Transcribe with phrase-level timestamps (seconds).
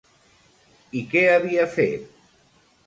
[1.01, 2.11] I què havia fet?